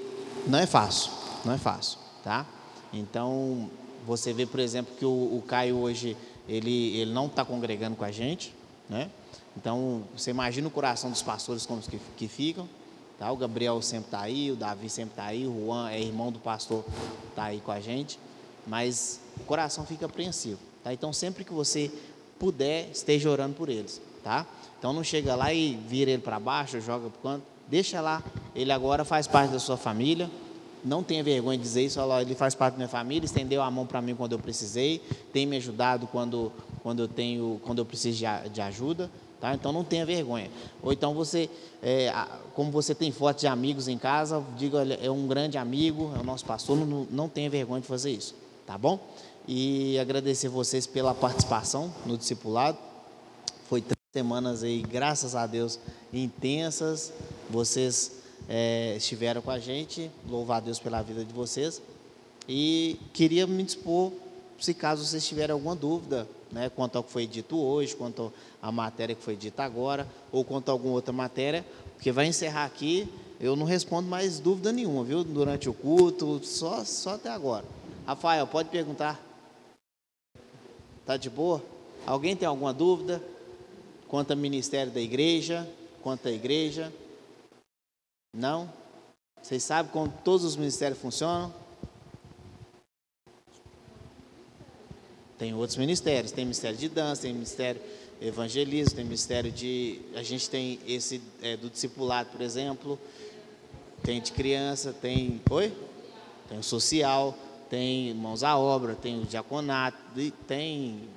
[0.48, 1.12] não é fácil,
[1.46, 2.46] não é fácil, tá?
[2.92, 3.70] Então,
[4.06, 6.18] você vê, por exemplo, que o, o Caio hoje,
[6.48, 8.54] ele, ele não está congregando com a gente,
[8.90, 9.10] né?
[9.56, 12.68] Então, você imagina o coração dos pastores como que, que ficam,
[13.18, 13.32] tá?
[13.32, 16.40] O Gabriel sempre está aí, o Davi sempre está aí, o Juan é irmão do
[16.40, 16.84] pastor,
[17.30, 18.20] está aí com a gente,
[18.68, 20.92] mas o coração fica apreensivo, tá?
[20.92, 21.92] Então, sempre que você
[22.38, 24.46] puder, esteja orando por eles, tá?
[24.78, 28.22] Então, não chega lá e vira ele para baixo, joga para o canto, Deixa lá,
[28.56, 30.30] ele agora faz parte da sua família.
[30.86, 33.84] Não tenha vergonha de dizer isso, ele faz parte da minha família, estendeu a mão
[33.84, 35.02] para mim quando eu precisei,
[35.34, 36.52] tem me ajudado quando,
[36.84, 39.10] quando eu tenho, quando eu preciso de, de ajuda.
[39.42, 39.56] Tá?
[39.56, 40.52] Então não tenha vergonha.
[40.84, 41.50] Ou então você,
[41.82, 42.14] é,
[42.54, 46.20] como você tem fotos de amigos em casa, diga, olha, é um grande amigo, é
[46.20, 48.36] o nosso pastor, não, não tenha vergonha de fazer isso,
[48.68, 49.00] tá bom?
[49.48, 52.78] E agradecer vocês pela participação no discipulado.
[53.68, 55.80] Foi três semanas aí, graças a Deus,
[56.14, 57.12] intensas,
[57.50, 61.82] vocês é, estiveram com a gente, louvar a Deus pela vida de vocês.
[62.48, 64.12] E queria me dispor,
[64.60, 68.32] se caso vocês tiverem alguma dúvida né, quanto ao que foi dito hoje, quanto
[68.62, 71.66] à matéria que foi dita agora, ou quanto a alguma outra matéria,
[71.96, 73.08] porque vai encerrar aqui,
[73.40, 75.24] eu não respondo mais dúvida nenhuma, viu?
[75.24, 77.66] Durante o culto, só, só até agora.
[78.06, 79.22] Rafael, pode perguntar?
[81.06, 81.62] Tá de boa?
[82.06, 83.22] Alguém tem alguma dúvida?
[84.08, 85.68] Quanto ao ministério da igreja?
[86.02, 86.94] Quanto à igreja?
[88.34, 88.68] Não?
[89.42, 91.54] Vocês sabem como todos os ministérios funcionam?
[95.38, 97.82] Tem outros ministérios, tem ministério de dança, tem ministério
[98.22, 100.02] evangelismo, tem ministério de.
[100.16, 102.98] A gente tem esse é, do discipulado, por exemplo,
[104.02, 105.42] tem de criança, tem.
[105.50, 105.76] Oi?
[106.48, 107.38] Tem o social,
[107.70, 109.98] tem mãos à obra, tem o diaconato,
[110.48, 111.08] tem.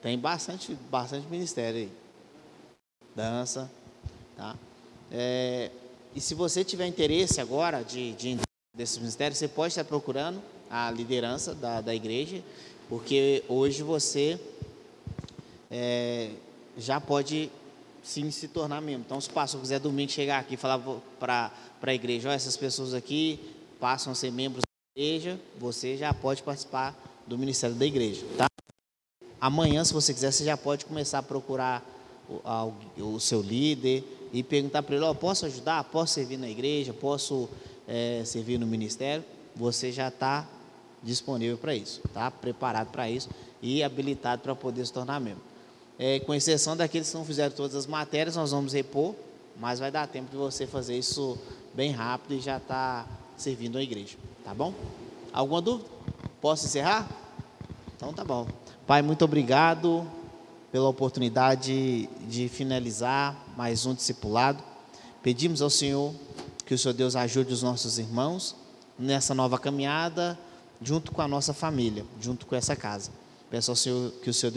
[0.00, 1.92] Tem bastante, bastante ministério aí.
[3.14, 3.70] Dança,
[4.36, 4.56] tá?
[5.10, 5.70] É,
[6.14, 8.38] e se você tiver interesse agora de, de
[8.76, 10.40] desses ministérios, você pode estar procurando
[10.70, 12.42] a liderança da, da igreja
[12.90, 14.38] porque hoje você
[15.70, 16.30] é,
[16.76, 17.48] já pode
[18.02, 19.04] sim se tornar membro.
[19.06, 20.80] Então, se o pastor quiser domingo chegar aqui e falar
[21.20, 21.52] para
[21.82, 23.38] a igreja, oh, essas pessoas aqui
[23.78, 26.98] passam a ser membros da igreja, você já pode participar
[27.28, 28.46] do ministério da igreja, tá?
[29.40, 31.86] Amanhã, se você quiser, você já pode começar a procurar
[32.28, 35.84] o, o seu líder e perguntar para ele, oh, posso ajudar?
[35.84, 36.92] Posso servir na igreja?
[36.92, 37.48] Posso
[37.86, 39.24] é, servir no ministério?
[39.56, 40.48] Você já está
[41.02, 42.30] disponível para isso, tá?
[42.30, 43.28] Preparado para isso
[43.62, 45.42] e habilitado para poder se tornar membro.
[45.98, 49.14] É, com exceção daqueles que não fizeram todas as matérias, nós vamos repor,
[49.58, 51.38] mas vai dar tempo de você fazer isso
[51.74, 53.06] bem rápido e já está
[53.36, 54.72] servindo a igreja, tá bom?
[55.32, 55.88] Alguma dúvida?
[56.40, 57.08] Posso encerrar?
[57.96, 58.46] Então tá bom.
[58.86, 60.06] Pai, muito obrigado
[60.72, 64.64] pela oportunidade de finalizar mais um discipulado.
[65.22, 66.14] Pedimos ao Senhor
[66.64, 68.56] que o Senhor Deus ajude os nossos irmãos
[68.98, 70.38] nessa nova caminhada
[70.80, 73.10] junto com a nossa família, junto com essa casa.
[73.50, 74.48] Peço ao Senhor que o Senhor